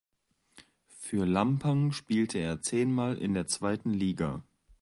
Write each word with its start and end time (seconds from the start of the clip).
Für 0.87 1.27
Lampang 1.27 1.91
spielte 1.91 2.39
er 2.39 2.59
zehnmal 2.63 3.19
in 3.19 3.35
der 3.35 3.45
zweiten 3.45 3.93
Liga. 3.93 4.43